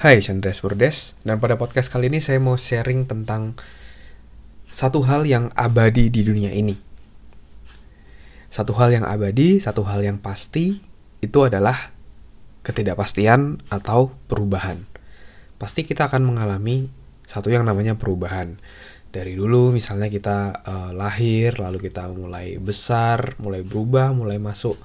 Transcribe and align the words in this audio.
Hai, 0.00 0.24
Chandres 0.24 0.64
Burdes. 0.64 1.20
Dan 1.28 1.44
pada 1.44 1.60
podcast 1.60 1.92
kali 1.92 2.08
ini 2.08 2.24
saya 2.24 2.40
mau 2.40 2.56
sharing 2.56 3.04
tentang 3.04 3.52
satu 4.72 5.04
hal 5.04 5.28
yang 5.28 5.52
abadi 5.52 6.08
di 6.08 6.24
dunia 6.24 6.56
ini. 6.56 6.72
Satu 8.48 8.72
hal 8.80 8.96
yang 8.96 9.04
abadi, 9.04 9.60
satu 9.60 9.84
hal 9.84 10.00
yang 10.00 10.16
pasti, 10.16 10.80
itu 11.20 11.38
adalah 11.44 11.92
ketidakpastian 12.64 13.60
atau 13.68 14.16
perubahan. 14.24 14.88
Pasti 15.60 15.84
kita 15.84 16.08
akan 16.08 16.32
mengalami 16.32 16.88
satu 17.28 17.52
yang 17.52 17.68
namanya 17.68 17.92
perubahan. 17.92 18.56
Dari 19.12 19.36
dulu 19.36 19.68
misalnya 19.68 20.08
kita 20.08 20.64
uh, 20.64 20.90
lahir, 20.96 21.60
lalu 21.60 21.76
kita 21.76 22.08
mulai 22.08 22.56
besar, 22.56 23.36
mulai 23.36 23.60
berubah, 23.60 24.16
mulai 24.16 24.40
masuk 24.40 24.80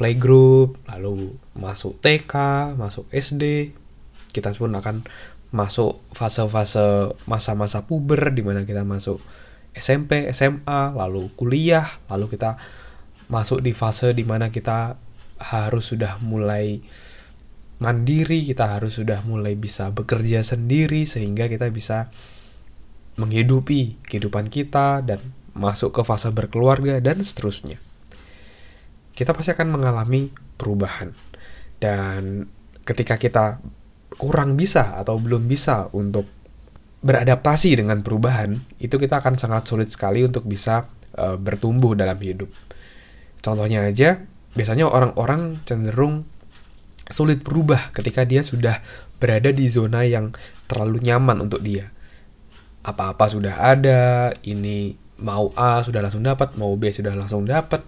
playgroup, 0.00 0.80
lalu 0.88 1.36
masuk 1.52 2.00
TK, 2.00 2.32
masuk 2.80 3.04
SD, 3.12 3.76
kita 4.38 4.54
pun 4.54 4.72
akan 4.72 5.02
masuk 5.50 6.00
fase-fase 6.14 7.16
masa-masa 7.26 7.82
puber 7.82 8.30
di 8.30 8.46
mana 8.46 8.62
kita 8.62 8.84
masuk 8.86 9.18
SMP, 9.74 10.26
SMA, 10.34 10.94
lalu 10.94 11.30
kuliah, 11.38 11.86
lalu 12.10 12.34
kita 12.34 12.58
masuk 13.30 13.62
di 13.62 13.76
fase 13.76 14.14
di 14.16 14.24
mana 14.24 14.50
kita 14.50 14.98
harus 15.38 15.94
sudah 15.94 16.18
mulai 16.22 16.82
mandiri, 17.78 18.42
kita 18.42 18.78
harus 18.78 18.98
sudah 18.98 19.22
mulai 19.22 19.54
bisa 19.54 19.94
bekerja 19.94 20.42
sendiri 20.42 21.06
sehingga 21.06 21.46
kita 21.46 21.70
bisa 21.70 22.10
menghidupi 23.18 24.02
kehidupan 24.06 24.50
kita 24.50 25.02
dan 25.02 25.22
masuk 25.54 25.94
ke 25.94 26.02
fase 26.06 26.30
berkeluarga 26.30 26.98
dan 27.02 27.22
seterusnya 27.22 27.78
kita 29.18 29.34
pasti 29.34 29.50
akan 29.50 29.74
mengalami 29.74 30.30
perubahan. 30.54 31.10
Dan 31.82 32.46
ketika 32.86 33.18
kita 33.18 33.58
kurang 34.16 34.56
bisa 34.56 34.96
atau 34.96 35.20
belum 35.20 35.44
bisa 35.44 35.92
untuk 35.92 36.24
beradaptasi 36.98 37.78
dengan 37.78 38.02
perubahan, 38.02 38.58
itu 38.82 38.98
kita 38.98 39.22
akan 39.22 39.38
sangat 39.38 39.68
sulit 39.70 39.88
sekali 39.94 40.26
untuk 40.26 40.48
bisa 40.48 40.90
uh, 41.14 41.38
bertumbuh 41.38 41.94
dalam 41.94 42.18
hidup. 42.18 42.50
Contohnya 43.38 43.86
aja, 43.86 44.18
biasanya 44.56 44.90
orang-orang 44.90 45.62
cenderung 45.62 46.26
sulit 47.08 47.40
berubah 47.40 47.94
ketika 47.94 48.26
dia 48.26 48.42
sudah 48.42 48.82
berada 49.22 49.54
di 49.54 49.70
zona 49.70 50.02
yang 50.04 50.34
terlalu 50.66 50.98
nyaman 51.06 51.38
untuk 51.46 51.62
dia. 51.62 51.94
Apa-apa 52.82 53.30
sudah 53.30 53.62
ada, 53.62 54.34
ini 54.42 54.98
mau 55.22 55.54
A 55.54 55.82
sudah 55.82 56.02
langsung 56.02 56.26
dapat, 56.26 56.58
mau 56.58 56.74
B 56.74 56.90
sudah 56.90 57.14
langsung 57.14 57.46
dapat, 57.46 57.86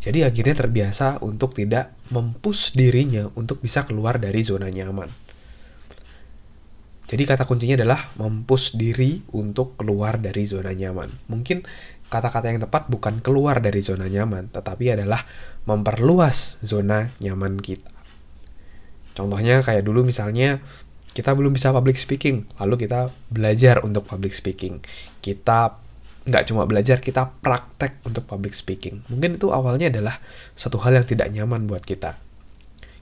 jadi 0.00 0.26
akhirnya 0.26 0.66
terbiasa 0.66 1.20
untuk 1.22 1.54
tidak 1.54 1.92
mempus 2.10 2.72
dirinya 2.72 3.28
untuk 3.36 3.60
bisa 3.62 3.84
keluar 3.86 4.16
dari 4.18 4.40
zona 4.40 4.72
nyaman. 4.72 5.29
Jadi 7.10 7.26
kata 7.26 7.42
kuncinya 7.42 7.74
adalah 7.74 8.14
mempus 8.22 8.78
diri 8.78 9.18
untuk 9.34 9.74
keluar 9.74 10.22
dari 10.22 10.46
zona 10.46 10.70
nyaman. 10.70 11.26
Mungkin 11.26 11.66
kata-kata 12.06 12.54
yang 12.54 12.62
tepat 12.62 12.86
bukan 12.86 13.18
keluar 13.18 13.58
dari 13.58 13.82
zona 13.82 14.06
nyaman, 14.06 14.54
tetapi 14.54 14.94
adalah 14.94 15.26
memperluas 15.66 16.62
zona 16.62 17.10
nyaman 17.18 17.58
kita. 17.58 17.90
Contohnya 19.18 19.58
kayak 19.58 19.82
dulu 19.82 20.06
misalnya 20.06 20.62
kita 21.10 21.34
belum 21.34 21.50
bisa 21.50 21.74
public 21.74 21.98
speaking, 21.98 22.46
lalu 22.62 22.86
kita 22.86 23.10
belajar 23.26 23.82
untuk 23.82 24.06
public 24.06 24.30
speaking. 24.30 24.78
Kita 25.18 25.82
nggak 26.30 26.46
cuma 26.46 26.62
belajar, 26.70 27.02
kita 27.02 27.26
praktek 27.42 28.06
untuk 28.06 28.22
public 28.22 28.54
speaking. 28.54 29.02
Mungkin 29.10 29.34
itu 29.34 29.50
awalnya 29.50 29.90
adalah 29.90 30.22
satu 30.54 30.78
hal 30.86 31.02
yang 31.02 31.06
tidak 31.10 31.34
nyaman 31.34 31.66
buat 31.66 31.82
kita. 31.82 32.29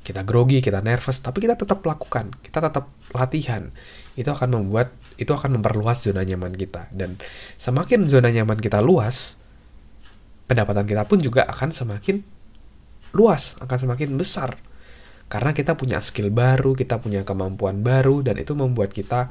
Kita 0.09 0.25
grogi, 0.25 0.64
kita 0.64 0.81
nervous, 0.81 1.20
tapi 1.20 1.45
kita 1.45 1.53
tetap 1.53 1.84
lakukan, 1.84 2.33
kita 2.41 2.64
tetap 2.64 2.89
latihan. 3.12 3.69
Itu 4.17 4.33
akan 4.33 4.56
membuat, 4.56 4.97
itu 5.20 5.28
akan 5.28 5.61
memperluas 5.61 6.00
zona 6.00 6.25
nyaman 6.25 6.56
kita. 6.56 6.89
Dan 6.89 7.20
semakin 7.61 8.09
zona 8.09 8.33
nyaman 8.33 8.56
kita 8.56 8.81
luas, 8.81 9.37
pendapatan 10.48 10.88
kita 10.88 11.05
pun 11.05 11.21
juga 11.21 11.44
akan 11.44 11.77
semakin 11.77 12.25
luas, 13.12 13.60
akan 13.60 13.77
semakin 13.84 14.16
besar. 14.16 14.56
Karena 15.28 15.53
kita 15.53 15.77
punya 15.77 16.00
skill 16.00 16.32
baru, 16.32 16.72
kita 16.72 17.05
punya 17.05 17.21
kemampuan 17.28 17.84
baru, 17.84 18.25
dan 18.25 18.41
itu 18.41 18.56
membuat 18.56 18.97
kita 18.97 19.28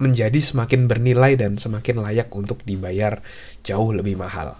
menjadi 0.00 0.40
semakin 0.40 0.88
bernilai 0.88 1.36
dan 1.36 1.60
semakin 1.60 2.00
layak 2.00 2.32
untuk 2.32 2.64
dibayar 2.64 3.20
jauh 3.60 3.92
lebih 3.92 4.16
mahal. 4.16 4.56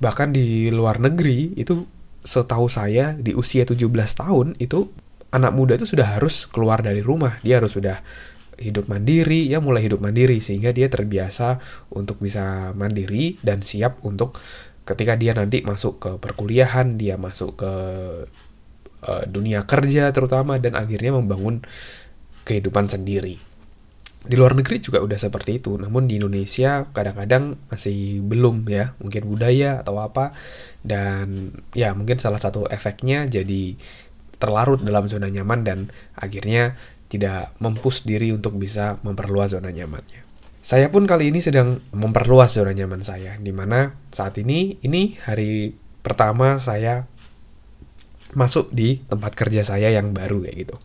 Bahkan 0.00 0.32
di 0.32 0.72
luar 0.72 0.96
negeri 0.96 1.60
itu 1.60 1.97
setahu 2.22 2.66
saya 2.66 3.14
di 3.16 3.32
usia 3.34 3.64
17 3.64 3.88
tahun 4.18 4.58
itu 4.58 4.90
anak 5.30 5.52
muda 5.52 5.76
itu 5.76 5.86
sudah 5.86 6.18
harus 6.18 6.48
keluar 6.48 6.80
dari 6.80 7.04
rumah. 7.04 7.38
Dia 7.44 7.60
harus 7.62 7.76
sudah 7.76 8.00
hidup 8.58 8.90
mandiri, 8.90 9.46
ya 9.46 9.62
mulai 9.62 9.86
hidup 9.86 10.02
mandiri 10.02 10.42
sehingga 10.42 10.74
dia 10.74 10.90
terbiasa 10.90 11.62
untuk 11.94 12.18
bisa 12.18 12.74
mandiri 12.74 13.38
dan 13.38 13.62
siap 13.62 14.02
untuk 14.02 14.34
ketika 14.82 15.14
dia 15.14 15.36
nanti 15.36 15.62
masuk 15.62 16.00
ke 16.00 16.10
perkuliahan, 16.18 16.98
dia 16.98 17.14
masuk 17.20 17.60
ke 17.60 17.72
uh, 19.04 19.22
dunia 19.30 19.62
kerja 19.68 20.10
terutama 20.10 20.58
dan 20.58 20.74
akhirnya 20.74 21.14
membangun 21.14 21.62
kehidupan 22.48 22.88
sendiri 22.88 23.48
di 24.28 24.36
luar 24.36 24.52
negeri 24.52 24.78
juga 24.78 25.00
udah 25.00 25.16
seperti 25.16 25.64
itu 25.64 25.80
namun 25.80 26.04
di 26.04 26.20
Indonesia 26.20 26.84
kadang-kadang 26.92 27.56
masih 27.72 28.20
belum 28.20 28.68
ya 28.68 28.92
mungkin 29.00 29.22
budaya 29.24 29.80
atau 29.80 29.96
apa 30.04 30.36
dan 30.84 31.56
ya 31.72 31.96
mungkin 31.96 32.20
salah 32.20 32.38
satu 32.38 32.68
efeknya 32.68 33.24
jadi 33.24 33.74
terlarut 34.38 34.84
dalam 34.84 35.10
zona 35.10 35.26
nyaman 35.32 35.66
dan 35.66 35.78
akhirnya 36.14 36.78
tidak 37.08 37.56
mempus 37.58 38.04
diri 38.04 38.30
untuk 38.30 38.60
bisa 38.60 39.00
memperluas 39.02 39.56
zona 39.56 39.72
nyamannya. 39.72 40.22
Saya 40.60 40.92
pun 40.92 41.08
kali 41.08 41.32
ini 41.32 41.40
sedang 41.40 41.80
memperluas 41.96 42.54
zona 42.54 42.76
nyaman 42.76 43.02
saya 43.02 43.40
di 43.40 43.50
mana 43.50 43.96
saat 44.12 44.36
ini 44.36 44.76
ini 44.84 45.16
hari 45.24 45.72
pertama 46.04 46.60
saya 46.60 47.08
masuk 48.36 48.68
di 48.76 49.00
tempat 49.08 49.32
kerja 49.32 49.64
saya 49.64 49.88
yang 49.88 50.12
baru 50.12 50.44
kayak 50.44 50.56
gitu 50.68 50.76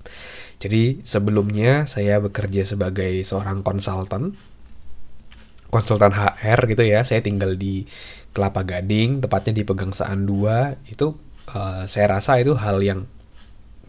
jadi 0.63 1.03
sebelumnya 1.03 1.83
saya 1.91 2.23
bekerja 2.23 2.63
sebagai 2.63 3.19
seorang 3.27 3.67
konsultan, 3.67 4.31
konsultan 5.67 6.15
HR 6.15 6.71
gitu 6.71 6.87
ya. 6.87 7.03
Saya 7.03 7.19
tinggal 7.19 7.59
di 7.59 7.83
Kelapa 8.31 8.63
Gading, 8.63 9.19
tepatnya 9.19 9.59
di 9.59 9.67
Pegangsaan 9.67 10.23
2. 10.23 10.87
Itu 10.87 11.19
uh, 11.51 11.83
saya 11.83 12.15
rasa 12.15 12.39
itu 12.39 12.55
hal 12.55 12.79
yang 12.79 13.03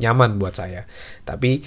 nyaman 0.02 0.42
buat 0.42 0.58
saya. 0.58 0.90
Tapi 1.22 1.62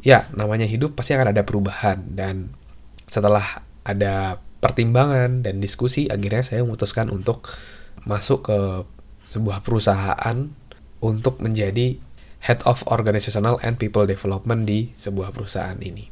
ya 0.00 0.24
namanya 0.32 0.64
hidup 0.64 0.96
pasti 0.96 1.12
akan 1.12 1.36
ada 1.36 1.44
perubahan 1.44 2.08
dan 2.16 2.56
setelah 3.04 3.68
ada 3.84 4.40
pertimbangan 4.64 5.44
dan 5.44 5.60
diskusi 5.60 6.08
akhirnya 6.08 6.40
saya 6.40 6.64
memutuskan 6.64 7.12
untuk 7.12 7.52
masuk 8.08 8.48
ke 8.48 8.58
sebuah 9.28 9.60
perusahaan 9.60 10.48
untuk 11.04 11.44
menjadi 11.44 12.00
Head 12.44 12.62
of 12.64 12.86
Organizational 12.86 13.58
and 13.64 13.80
People 13.80 14.06
Development 14.06 14.62
di 14.62 14.94
sebuah 14.94 15.34
perusahaan 15.34 15.78
ini. 15.78 16.06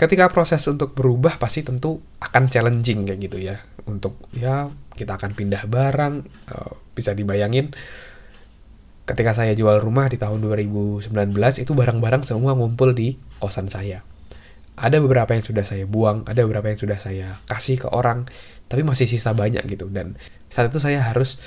Ketika 0.00 0.32
proses 0.32 0.64
untuk 0.64 0.96
berubah 0.96 1.36
pasti 1.36 1.60
tentu 1.60 2.00
akan 2.24 2.48
challenging 2.48 3.04
kayak 3.04 3.20
gitu 3.20 3.36
ya. 3.36 3.60
Untuk 3.84 4.16
ya 4.32 4.72
kita 4.96 5.20
akan 5.20 5.36
pindah 5.36 5.68
barang, 5.68 6.14
uh, 6.48 6.72
bisa 6.96 7.12
dibayangin 7.12 7.72
ketika 9.10 9.34
saya 9.34 9.58
jual 9.58 9.82
rumah 9.82 10.06
di 10.06 10.16
tahun 10.16 10.38
2019 10.38 11.10
itu 11.58 11.72
barang-barang 11.74 12.22
semua 12.22 12.54
ngumpul 12.54 12.94
di 12.94 13.18
kosan 13.42 13.66
saya. 13.66 14.06
Ada 14.78 15.02
beberapa 15.02 15.34
yang 15.34 15.44
sudah 15.44 15.66
saya 15.66 15.84
buang, 15.84 16.24
ada 16.24 16.46
beberapa 16.46 16.70
yang 16.70 16.78
sudah 16.80 16.96
saya 16.96 17.42
kasih 17.44 17.84
ke 17.84 17.88
orang, 17.90 18.30
tapi 18.70 18.86
masih 18.86 19.10
sisa 19.10 19.34
banyak 19.34 19.66
gitu. 19.68 19.90
Dan 19.92 20.16
saat 20.48 20.72
itu 20.72 20.80
saya 20.80 21.04
harus 21.04 21.42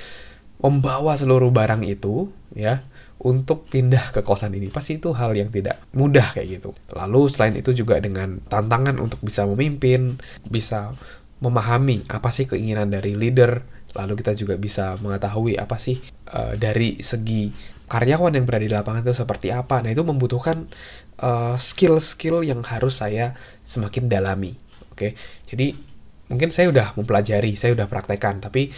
membawa 0.63 1.19
seluruh 1.19 1.51
barang 1.51 1.84
itu 1.84 2.31
ya 2.56 2.88
untuk 3.19 3.68
pindah 3.68 4.16
ke 4.16 4.24
kosan 4.24 4.56
ini 4.56 4.72
pasti 4.72 5.00
itu 5.00 5.12
hal 5.12 5.35
yang 5.35 5.51
tidak 5.51 5.84
mudah 5.96 6.31
kayak 6.31 6.60
gitu. 6.60 6.71
Lalu 6.95 7.21
selain 7.27 7.56
itu 7.60 7.71
juga 7.75 8.00
dengan 8.00 8.39
tantangan 8.48 9.00
untuk 9.00 9.19
bisa 9.24 9.44
memimpin, 9.48 10.19
bisa 10.48 10.95
memahami 11.44 12.07
apa 12.07 12.31
sih 12.31 12.48
keinginan 12.48 12.88
dari 12.88 13.15
leader, 13.15 13.63
lalu 13.95 14.19
kita 14.19 14.36
juga 14.36 14.56
bisa 14.56 14.95
mengetahui 15.00 15.60
apa 15.60 15.75
sih 15.75 16.00
uh, 16.31 16.56
dari 16.56 17.04
segi 17.04 17.51
karyawan 17.88 18.33
yang 18.33 18.45
berada 18.48 18.65
di 18.65 18.71
lapangan 18.74 19.04
itu 19.06 19.15
seperti 19.15 19.54
apa. 19.54 19.83
Nah, 19.86 19.94
itu 19.94 20.01
membutuhkan 20.01 20.65
eh, 21.21 21.56
skill-skill 21.62 22.42
uh, 22.42 22.48
yang 22.48 22.65
harus 22.65 22.98
saya 23.06 23.38
semakin 23.62 24.10
dalami. 24.10 24.57
Oke. 24.89 25.13
Jadi 25.45 25.77
mungkin 26.33 26.50
saya 26.50 26.74
udah 26.74 26.98
mempelajari, 26.98 27.54
saya 27.54 27.77
udah 27.77 27.86
praktekkan, 27.86 28.42
tapi 28.42 28.74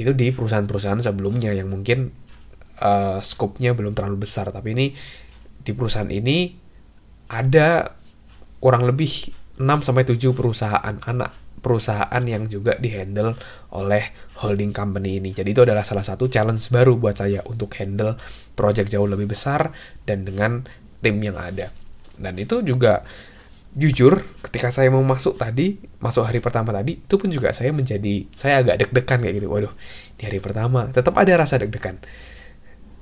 itu 0.00 0.12
di 0.16 0.32
perusahaan-perusahaan 0.32 1.00
sebelumnya 1.04 1.52
yang 1.52 1.68
mungkin 1.68 2.12
uh, 2.80 3.20
scope-nya 3.20 3.76
belum 3.76 3.92
terlalu 3.92 4.24
besar 4.24 4.48
tapi 4.48 4.72
ini 4.72 4.86
di 5.62 5.72
perusahaan 5.76 6.08
ini 6.10 6.56
ada 7.30 7.92
kurang 8.58 8.84
lebih 8.88 9.32
6 9.58 9.86
sampai 9.86 10.04
7 10.04 10.18
perusahaan 10.34 10.96
anak 11.06 11.42
perusahaan 11.62 12.22
yang 12.26 12.50
juga 12.50 12.74
dihandle 12.76 13.38
oleh 13.78 14.34
holding 14.42 14.74
company 14.74 15.22
ini. 15.22 15.30
Jadi 15.30 15.54
itu 15.54 15.62
adalah 15.62 15.86
salah 15.86 16.02
satu 16.02 16.26
challenge 16.26 16.74
baru 16.74 16.98
buat 16.98 17.22
saya 17.22 17.46
untuk 17.46 17.70
handle 17.78 18.18
project 18.58 18.90
jauh 18.90 19.06
lebih 19.06 19.30
besar 19.30 19.70
dan 20.02 20.26
dengan 20.26 20.66
tim 20.98 21.22
yang 21.22 21.38
ada. 21.38 21.70
Dan 22.18 22.34
itu 22.42 22.66
juga 22.66 23.06
jujur 23.72 24.20
ketika 24.44 24.68
saya 24.68 24.92
mau 24.92 25.00
masuk 25.00 25.40
tadi 25.40 25.80
masuk 25.96 26.28
hari 26.28 26.44
pertama 26.44 26.76
tadi 26.76 27.00
itu 27.00 27.14
pun 27.16 27.32
juga 27.32 27.56
saya 27.56 27.72
menjadi 27.72 28.28
saya 28.36 28.60
agak 28.60 28.84
deg-degan 28.84 29.18
kayak 29.24 29.34
gitu. 29.40 29.48
Waduh 29.48 29.72
di 30.20 30.22
hari 30.28 30.38
pertama 30.44 30.92
tetap 30.92 31.16
ada 31.16 31.32
rasa 31.40 31.56
deg-degan. 31.56 32.00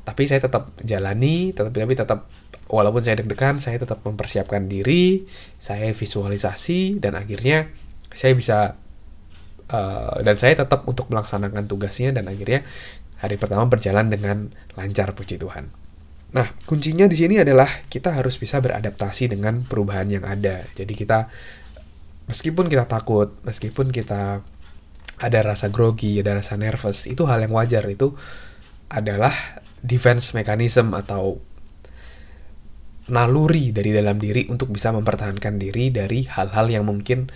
Tapi 0.07 0.23
saya 0.31 0.41
tetap 0.43 0.79
jalani 0.83 1.51
tetap 1.51 1.75
tapi 1.75 1.95
tetap 1.99 2.31
walaupun 2.71 3.03
saya 3.03 3.19
deg-degan 3.19 3.59
saya 3.59 3.83
tetap 3.83 4.01
mempersiapkan 4.07 4.71
diri 4.71 5.27
saya 5.59 5.91
visualisasi 5.91 7.03
dan 7.03 7.19
akhirnya 7.19 7.67
saya 8.15 8.33
bisa 8.39 8.79
uh, 9.71 10.17
dan 10.23 10.37
saya 10.39 10.63
tetap 10.63 10.87
untuk 10.87 11.11
melaksanakan 11.11 11.67
tugasnya 11.67 12.15
dan 12.15 12.31
akhirnya 12.31 12.63
hari 13.19 13.37
pertama 13.37 13.67
berjalan 13.67 14.07
dengan 14.07 14.55
lancar 14.79 15.13
puji 15.15 15.39
Tuhan 15.39 15.71
Nah, 16.31 16.47
kuncinya 16.63 17.11
di 17.11 17.19
sini 17.19 17.43
adalah 17.43 17.87
kita 17.91 18.15
harus 18.15 18.39
bisa 18.39 18.63
beradaptasi 18.63 19.35
dengan 19.35 19.67
perubahan 19.67 20.07
yang 20.07 20.23
ada. 20.23 20.63
Jadi 20.79 20.95
kita 20.95 21.27
meskipun 22.31 22.71
kita 22.71 22.87
takut, 22.87 23.35
meskipun 23.43 23.91
kita 23.91 24.39
ada 25.21 25.39
rasa 25.43 25.69
grogi, 25.69 26.23
ada 26.23 26.39
rasa 26.39 26.55
nervous, 26.55 27.11
itu 27.11 27.27
hal 27.27 27.43
yang 27.43 27.53
wajar. 27.53 27.83
Itu 27.91 28.15
adalah 28.91 29.35
defense 29.83 30.33
mechanism 30.33 30.95
atau 30.95 31.43
naluri 33.11 33.75
dari 33.75 33.91
dalam 33.91 34.23
diri 34.23 34.47
untuk 34.47 34.71
bisa 34.71 34.95
mempertahankan 34.95 35.59
diri 35.59 35.91
dari 35.91 36.31
hal-hal 36.31 36.71
yang 36.71 36.87
mungkin 36.87 37.27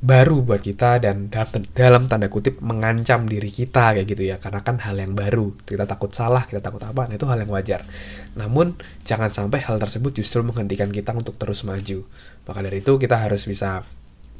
baru 0.00 0.40
buat 0.40 0.64
kita 0.64 0.96
dan 1.04 1.28
dalam, 1.76 2.08
tanda 2.08 2.32
kutip 2.32 2.64
mengancam 2.64 3.28
diri 3.28 3.52
kita 3.52 3.92
kayak 3.92 4.08
gitu 4.08 4.22
ya. 4.32 4.36
Karena 4.40 4.64
kan 4.64 4.80
hal 4.80 4.96
yang 4.96 5.12
baru 5.12 5.52
kita 5.60 5.84
takut 5.84 6.10
salah 6.16 6.48
kita 6.48 6.64
takut 6.64 6.80
apa 6.80 7.06
nah 7.06 7.14
itu 7.14 7.28
hal 7.28 7.38
yang 7.44 7.52
wajar. 7.52 7.84
Namun 8.34 8.80
jangan 9.04 9.28
sampai 9.28 9.60
hal 9.60 9.76
tersebut 9.76 10.16
justru 10.16 10.40
menghentikan 10.40 10.88
kita 10.88 11.12
untuk 11.12 11.36
terus 11.36 11.62
maju. 11.68 12.08
Maka 12.48 12.60
dari 12.64 12.80
itu 12.80 12.96
kita 12.96 13.20
harus 13.20 13.44
bisa 13.44 13.84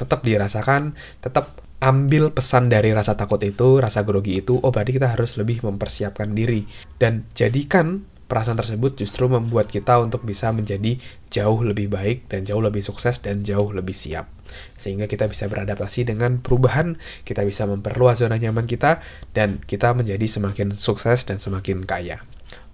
tetap 0.00 0.24
dirasakan 0.24 0.96
tetap 1.20 1.60
ambil 1.80 2.32
pesan 2.32 2.68
dari 2.72 2.92
rasa 2.92 3.16
takut 3.16 3.40
itu 3.40 3.80
rasa 3.80 4.04
grogi 4.04 4.40
itu 4.40 4.56
oh 4.56 4.68
berarti 4.68 4.96
kita 4.96 5.12
harus 5.12 5.36
lebih 5.36 5.60
mempersiapkan 5.60 6.32
diri. 6.32 6.64
Dan 6.96 7.28
jadikan 7.36 8.09
perasaan 8.30 8.54
tersebut 8.54 8.94
justru 8.94 9.26
membuat 9.26 9.66
kita 9.66 9.98
untuk 9.98 10.22
bisa 10.22 10.54
menjadi 10.54 11.02
jauh 11.34 11.66
lebih 11.66 11.90
baik 11.90 12.30
dan 12.30 12.46
jauh 12.46 12.62
lebih 12.62 12.78
sukses 12.86 13.18
dan 13.18 13.42
jauh 13.42 13.74
lebih 13.74 13.92
siap. 13.92 14.30
Sehingga 14.78 15.10
kita 15.10 15.26
bisa 15.26 15.50
beradaptasi 15.50 16.06
dengan 16.06 16.38
perubahan, 16.38 16.94
kita 17.26 17.42
bisa 17.42 17.66
memperluas 17.66 18.22
zona 18.22 18.38
nyaman 18.38 18.70
kita, 18.70 19.02
dan 19.34 19.58
kita 19.66 19.90
menjadi 19.98 20.22
semakin 20.22 20.78
sukses 20.78 21.26
dan 21.26 21.42
semakin 21.42 21.82
kaya. 21.82 22.22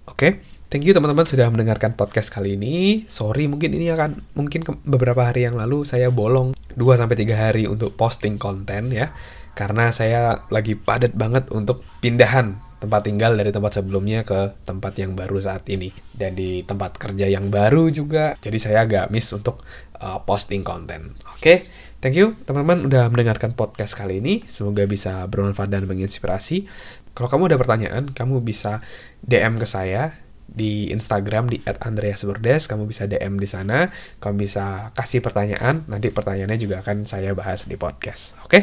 Oke? 0.05 0.45
Thank 0.67 0.83
you 0.83 0.91
teman-teman 0.91 1.23
sudah 1.23 1.47
mendengarkan 1.47 1.95
podcast 1.95 2.27
kali 2.27 2.59
ini. 2.59 3.07
Sorry 3.07 3.47
mungkin 3.47 3.71
ini 3.71 3.87
akan 3.87 4.35
mungkin 4.35 4.67
beberapa 4.83 5.23
hari 5.23 5.47
yang 5.47 5.55
lalu 5.55 5.87
saya 5.87 6.11
bolong 6.11 6.51
2 6.75 6.99
sampai 6.99 7.15
3 7.15 7.39
hari 7.39 7.63
untuk 7.71 7.95
posting 7.95 8.35
konten 8.35 8.91
ya. 8.91 9.15
Karena 9.55 9.95
saya 9.95 10.43
lagi 10.51 10.75
padat 10.75 11.15
banget 11.15 11.47
untuk 11.55 11.87
pindahan 12.03 12.66
tempat 12.77 13.09
tinggal 13.09 13.33
dari 13.33 13.49
tempat 13.49 13.81
sebelumnya 13.81 14.21
ke 14.21 14.53
tempat 14.61 14.93
yang 15.01 15.17
baru 15.17 15.41
saat 15.41 15.65
ini. 15.69 15.89
Dan 16.13 16.37
di 16.37 16.61
tempat 16.61 16.97
kerja 17.01 17.25
yang 17.25 17.49
baru 17.49 17.89
juga. 17.89 18.37
Jadi 18.37 18.57
saya 18.61 18.85
agak 18.85 19.09
miss 19.09 19.33
untuk 19.33 19.65
uh, 20.01 20.21
posting 20.23 20.61
konten. 20.61 21.17
Oke 21.37 21.41
okay? 21.41 21.57
thank 21.97 22.13
you 22.13 22.37
teman-teman 22.45 22.85
udah 22.85 23.09
mendengarkan 23.09 23.57
podcast 23.57 23.97
kali 23.97 24.21
ini. 24.21 24.45
Semoga 24.45 24.85
bisa 24.85 25.25
bermanfaat 25.25 25.69
dan 25.73 25.89
menginspirasi. 25.89 26.69
Kalau 27.17 27.29
kamu 27.33 27.49
ada 27.53 27.57
pertanyaan 27.57 28.03
kamu 28.13 28.45
bisa 28.45 28.85
DM 29.25 29.57
ke 29.57 29.65
saya 29.65 30.13
di 30.47 30.87
Instagram 30.95 31.51
di 31.51 31.59
@andreasburdes 31.67 32.71
kamu 32.71 32.87
bisa 32.87 33.09
DM 33.09 33.41
di 33.41 33.49
sana. 33.49 33.89
Kamu 34.21 34.37
bisa 34.37 34.93
kasih 34.93 35.25
pertanyaan. 35.25 35.89
Nanti 35.89 36.13
pertanyaannya 36.13 36.61
juga 36.61 36.85
akan 36.85 37.09
saya 37.09 37.33
bahas 37.33 37.65
di 37.65 37.75
podcast. 37.75 38.37
Oke 38.45 38.49
okay? 38.49 38.61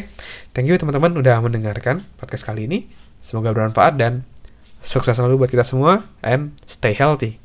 thank 0.55 0.71
you 0.71 0.79
teman-teman 0.79 1.19
udah 1.19 1.43
mendengarkan 1.43 2.07
podcast 2.17 2.47
kali 2.47 2.71
ini 2.71 3.04
Semoga 3.25 3.57
bermanfaat 3.57 3.97
dan 3.97 4.29
sukses 4.85 5.17
selalu 5.17 5.41
buat 5.41 5.51
kita 5.51 5.65
semua 5.65 6.05
and 6.21 6.53
stay 6.69 6.93
healthy. 6.93 7.41